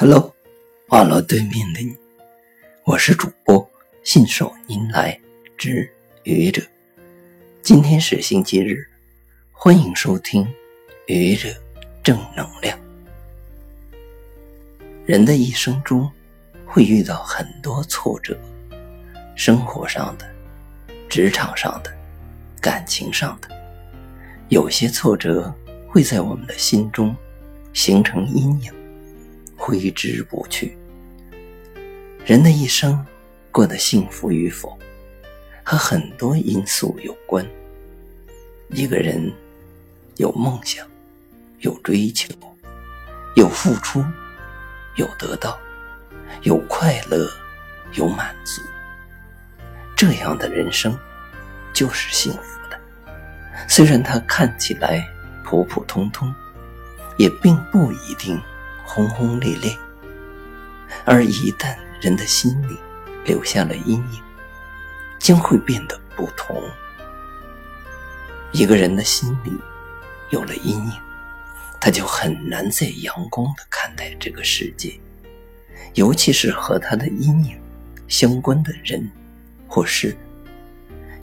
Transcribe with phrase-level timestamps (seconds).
[0.00, 0.32] Hello，
[0.90, 1.96] 网络对面的你，
[2.84, 3.68] 我是主播
[4.04, 5.18] 信手拈来
[5.56, 5.92] 之
[6.22, 6.62] 愚者。
[7.64, 8.86] 今天是星期日，
[9.50, 10.46] 欢迎收听
[11.08, 11.48] 愚者
[12.00, 12.78] 正能量。
[15.04, 16.08] 人的一生中
[16.64, 18.38] 会遇到很多挫折，
[19.34, 20.24] 生活上的、
[21.08, 21.92] 职场上的、
[22.60, 23.48] 感情上的，
[24.48, 25.52] 有些挫折
[25.88, 27.12] 会在我们的心中
[27.72, 28.77] 形成阴影。
[29.68, 30.74] 挥之不去。
[32.24, 33.04] 人的一生
[33.52, 34.78] 过得幸福与否，
[35.62, 37.46] 和很多因素有关。
[38.70, 39.30] 一个人
[40.16, 40.86] 有梦想，
[41.58, 42.32] 有追求，
[43.36, 44.02] 有付出，
[44.96, 45.58] 有得到，
[46.44, 47.28] 有快乐，
[47.92, 48.62] 有满足，
[49.94, 50.98] 这样的人生
[51.74, 52.80] 就是幸福的。
[53.68, 55.06] 虽然他看起来
[55.44, 56.34] 普普通通，
[57.18, 58.40] 也并不一定。
[58.90, 59.76] 轰轰烈烈，
[61.04, 62.74] 而一旦人的心里
[63.22, 64.22] 留下了阴影，
[65.18, 66.60] 将会变得不同。
[68.50, 69.52] 一个人的心里
[70.30, 70.92] 有了阴影，
[71.78, 74.98] 他就很难再阳光的看待这个世界，
[75.92, 77.60] 尤其是和他的阴影
[78.08, 79.06] 相关的人
[79.68, 80.16] 或事，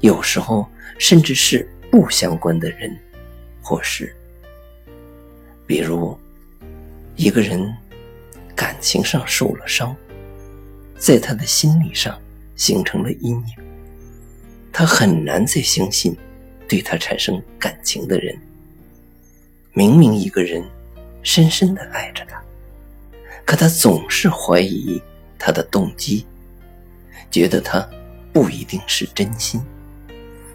[0.00, 0.68] 有时候
[0.98, 2.94] 甚至是不相关的人
[3.62, 4.14] 或事，
[5.66, 6.16] 比如。
[7.16, 7.72] 一个人
[8.56, 9.94] 感情上受了伤，
[10.98, 12.20] 在他的心理上
[12.56, 13.54] 形成了阴影，
[14.72, 16.16] 他很难再相信
[16.68, 18.36] 对他产生感情的人。
[19.72, 20.64] 明明一个人
[21.22, 22.42] 深深的爱着他，
[23.44, 25.00] 可他总是怀疑
[25.38, 26.26] 他的动机，
[27.30, 27.88] 觉得他
[28.32, 29.60] 不一定是真心。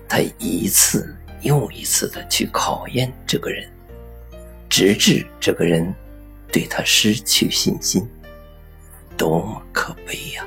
[0.09, 3.69] 他一次又一次的去考验这个人，
[4.69, 5.93] 直至这个人。
[6.51, 8.09] 对他失去信心，
[9.15, 10.43] 多么可悲呀！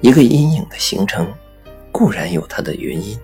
[0.00, 1.32] 一个阴影的形成，
[1.90, 3.18] 固然有它的原因，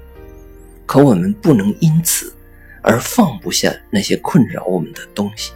[0.87, 2.35] 可我们不能因此
[2.83, 5.53] 而放不下那些困扰我们的东西，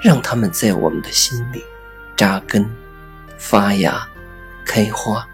[0.00, 1.62] 让他们在我们的心里
[2.16, 2.68] 扎根、
[3.38, 4.08] 发芽、
[4.64, 5.28] 开花，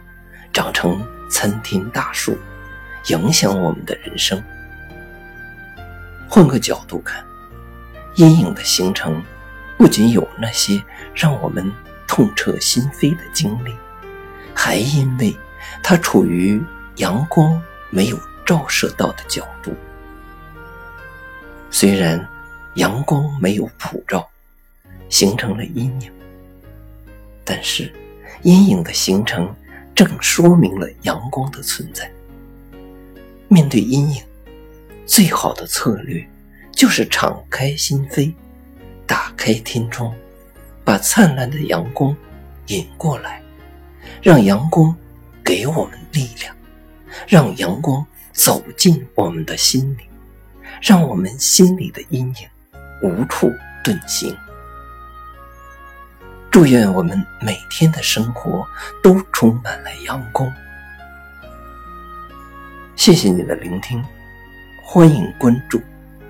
[0.52, 2.36] 长成参天大树，
[3.08, 4.42] 影响我们的人生。
[6.28, 7.22] 换个角度看。
[8.16, 9.22] 阴影的形成，
[9.78, 10.82] 不仅有那些
[11.14, 11.72] 让我们
[12.06, 13.74] 痛彻心扉的经历，
[14.54, 15.36] 还因为
[15.82, 16.62] 它处于
[16.96, 19.72] 阳光没有照射到的角度。
[21.70, 22.28] 虽然
[22.74, 24.28] 阳光没有普照，
[25.08, 26.12] 形成了阴影，
[27.44, 27.92] 但是
[28.42, 29.54] 阴影的形成
[29.94, 32.10] 正说明了阳光的存在。
[33.48, 34.22] 面对阴影，
[35.06, 36.28] 最好的策略。
[36.80, 38.32] 就是敞开心扉，
[39.06, 40.10] 打开天窗，
[40.82, 42.16] 把灿烂的阳光
[42.68, 43.42] 引过来，
[44.22, 44.96] 让阳光
[45.44, 46.56] 给我们力量，
[47.28, 48.02] 让阳光
[48.32, 50.04] 走进我们的心里，
[50.80, 52.48] 让我们心里的阴影
[53.02, 53.52] 无处
[53.84, 54.34] 遁形。
[56.50, 58.66] 祝愿我们每天的生活
[59.02, 60.50] 都充满了阳光。
[62.96, 64.02] 谢谢你的聆听，
[64.82, 65.78] 欢迎关注。